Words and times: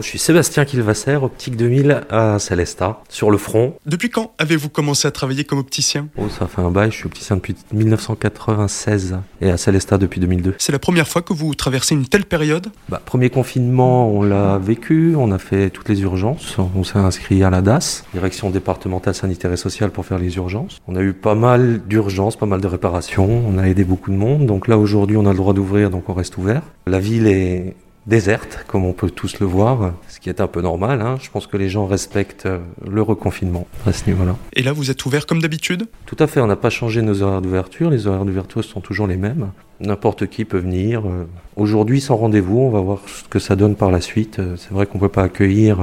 je 0.00 0.06
suis 0.06 0.18
Sébastien 0.18 0.64
Kilvasser, 0.64 1.16
Optique 1.16 1.56
2000 1.56 2.04
à 2.10 2.38
Célestat, 2.38 3.02
sur 3.08 3.30
le 3.30 3.38
front. 3.38 3.74
Depuis 3.86 4.10
quand 4.10 4.32
avez-vous 4.38 4.68
commencé 4.68 5.08
à 5.08 5.10
travailler 5.10 5.44
comme 5.44 5.58
opticien? 5.58 6.08
Oh, 6.18 6.28
ça 6.28 6.46
fait 6.46 6.62
un 6.62 6.70
bail, 6.70 6.90
je 6.90 6.96
suis 6.96 7.06
opticien 7.06 7.36
depuis 7.36 7.54
1996 7.72 9.18
et 9.40 9.50
à 9.50 9.56
Célestat 9.56 9.98
depuis 9.98 10.20
2002. 10.20 10.54
C'est 10.58 10.72
la 10.72 10.78
première 10.78 11.08
fois 11.08 11.22
que 11.22 11.32
vous 11.32 11.54
traversez 11.54 11.94
une 11.94 12.06
telle 12.06 12.24
période? 12.24 12.68
Bah, 12.88 13.00
Premier 13.04 13.30
confinement, 13.30 14.08
on 14.08 14.22
l'a 14.22 14.58
vécu, 14.58 15.14
on 15.16 15.32
a 15.32 15.38
fait 15.38 15.70
toutes 15.70 15.88
les 15.88 16.00
urgences, 16.02 16.56
on 16.58 16.84
s'est 16.84 16.98
inscrit 16.98 17.42
à 17.42 17.50
la 17.50 17.62
DAS, 17.62 18.04
Direction 18.12 18.50
départementale 18.50 19.14
sanitaire 19.14 19.52
et 19.52 19.56
sociale 19.56 19.90
pour 19.90 20.06
faire 20.06 20.18
les 20.18 20.36
urgences. 20.36 20.80
On 20.88 20.96
a 20.96 21.02
eu 21.02 21.12
pas 21.12 21.34
mal 21.34 21.82
d'urgences, 21.86 22.36
pas 22.36 22.46
mal 22.46 22.60
de 22.60 22.66
réparations, 22.66 23.42
on 23.46 23.58
a 23.58 23.68
aidé 23.68 23.84
beaucoup 23.84 24.10
de 24.10 24.16
monde, 24.16 24.46
donc 24.46 24.68
là 24.68 24.78
aujourd'hui 24.78 25.16
on 25.16 25.26
a 25.26 25.30
le 25.30 25.36
droit 25.36 25.54
d'ouvrir, 25.54 25.90
donc 25.90 26.08
on 26.08 26.14
reste 26.14 26.36
ouvert. 26.38 26.62
La 26.86 26.98
ville 26.98 27.26
est 27.26 27.74
déserte, 28.06 28.64
comme 28.68 28.84
on 28.84 28.92
peut 28.92 29.10
tous 29.10 29.40
le 29.40 29.46
voir, 29.46 29.92
ce 30.08 30.20
qui 30.20 30.28
est 30.28 30.40
un 30.40 30.46
peu 30.46 30.60
normal. 30.60 31.00
Hein. 31.00 31.18
Je 31.20 31.30
pense 31.30 31.46
que 31.46 31.56
les 31.56 31.68
gens 31.68 31.86
respectent 31.86 32.46
euh, 32.46 32.58
le 32.88 33.02
reconfinement 33.02 33.66
à 33.86 33.92
ce 33.92 34.06
niveau-là. 34.06 34.36
Et 34.52 34.62
là, 34.62 34.72
vous 34.72 34.90
êtes 34.90 35.04
ouvert 35.06 35.26
comme 35.26 35.42
d'habitude? 35.42 35.88
Tout 36.06 36.16
à 36.18 36.26
fait, 36.26 36.40
on 36.40 36.46
n'a 36.46 36.56
pas 36.56 36.70
changé 36.70 37.02
nos 37.02 37.22
horaires 37.22 37.42
d'ouverture. 37.42 37.90
Les 37.90 38.06
horaires 38.06 38.24
d'ouverture 38.24 38.64
sont 38.64 38.80
toujours 38.80 39.06
les 39.06 39.16
mêmes. 39.16 39.50
N'importe 39.80 40.28
qui 40.28 40.44
peut 40.44 40.58
venir. 40.58 41.06
Euh, 41.06 41.26
aujourd'hui, 41.56 42.00
sans 42.00 42.16
rendez-vous, 42.16 42.60
on 42.60 42.70
va 42.70 42.80
voir 42.80 43.00
ce 43.06 43.28
que 43.28 43.38
ça 43.38 43.56
donne 43.56 43.74
par 43.74 43.90
la 43.90 44.00
suite. 44.00 44.38
Euh, 44.38 44.56
c'est 44.56 44.72
vrai 44.72 44.86
qu'on 44.86 44.98
ne 44.98 45.02
peut 45.02 45.08
pas 45.08 45.24
accueillir 45.24 45.78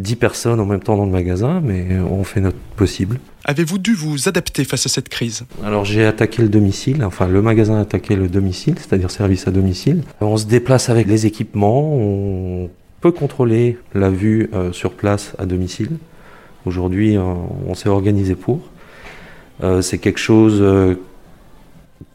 10 0.00 0.16
personnes 0.16 0.60
en 0.60 0.66
même 0.66 0.80
temps 0.80 0.96
dans 0.96 1.04
le 1.04 1.10
magasin, 1.10 1.60
mais 1.62 1.98
on 2.00 2.24
fait 2.24 2.40
notre 2.40 2.56
possible. 2.76 3.18
Avez-vous 3.44 3.78
dû 3.78 3.94
vous 3.94 4.28
adapter 4.28 4.64
face 4.64 4.86
à 4.86 4.88
cette 4.88 5.08
crise? 5.08 5.44
Alors 5.64 5.84
j'ai 5.84 6.04
attaqué 6.04 6.42
le 6.42 6.48
domicile, 6.48 7.04
enfin 7.04 7.28
le 7.28 7.42
magasin 7.42 7.76
a 7.76 7.80
attaqué 7.80 8.16
le 8.16 8.28
domicile, 8.28 8.74
c'est-à-dire 8.78 9.10
service 9.10 9.46
à 9.46 9.50
domicile. 9.50 10.02
On 10.20 10.36
se 10.36 10.46
déplace 10.46 10.88
avec 10.88 11.06
les 11.06 11.26
équipements, 11.26 11.94
on 11.94 12.70
peut 13.00 13.12
contrôler 13.12 13.78
la 13.94 14.10
vue 14.10 14.50
euh, 14.52 14.72
sur 14.72 14.92
place 14.92 15.32
à 15.38 15.46
domicile. 15.46 15.90
Aujourd'hui, 16.66 17.16
euh, 17.16 17.22
on 17.66 17.74
s'est 17.74 17.88
organisé 17.88 18.34
pour. 18.34 18.60
Euh, 19.62 19.82
c'est 19.82 19.98
quelque 19.98 20.20
chose 20.20 20.62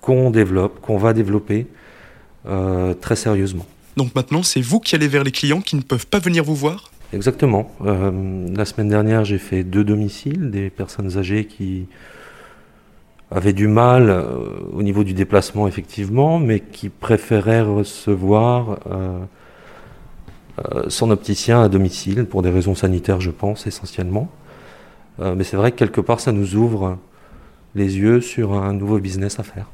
qu'on 0.02 0.32
développe, 0.32 0.82
qu'on 0.82 0.98
va 0.98 1.14
développer 1.14 1.68
très 3.02 3.16
sérieusement. 3.16 3.66
Donc 3.98 4.14
maintenant, 4.14 4.44
c'est 4.44 4.62
vous 4.62 4.80
qui 4.80 4.94
allez 4.94 5.08
vers 5.08 5.24
les 5.24 5.32
clients 5.32 5.62
qui 5.62 5.76
ne 5.76 5.82
peuvent 5.82 6.06
pas 6.06 6.20
venir 6.20 6.44
vous 6.44 6.56
voir? 6.56 6.92
Exactement. 7.14 7.72
Euh, 7.86 8.48
la 8.56 8.66
semaine 8.66 8.90
dernière, 8.90 9.26
j'ai 9.26 9.38
fait 9.38 9.64
deux 9.64 9.84
domiciles, 9.84 10.52
des 10.52 10.70
personnes 10.70 11.18
âgées 11.18 11.46
qui 11.46 11.88
avaient 13.32 13.54
du 13.54 13.68
mal 13.68 14.10
euh, 14.10 14.24
au 14.74 14.84
niveau 14.84 15.04
du 15.04 15.14
déplacement, 15.14 15.68
effectivement, 15.68 16.40
mais 16.40 16.60
qui 16.60 16.90
préféraient 16.90 17.62
recevoir 17.62 18.80
euh, 18.92 19.20
son 20.88 21.12
opticien 21.12 21.62
à 21.62 21.70
domicile, 21.70 22.26
pour 22.26 22.42
des 22.42 22.50
raisons 22.50 22.76
sanitaires, 22.76 23.22
je 23.22 23.32
pense, 23.32 23.68
essentiellement. 23.68 24.30
mais 25.20 25.44
c'est 25.44 25.58
vrai 25.58 25.72
que 25.72 25.78
quelque 25.78 26.02
part, 26.02 26.22
ça 26.22 26.32
nous 26.32 26.56
ouvre 26.56 26.98
les 27.76 27.98
yeux 27.98 28.22
sur 28.22 28.54
un 28.54 28.72
nouveau 28.72 29.00
business 29.00 29.38
à 29.38 29.44
faire. 29.44 29.68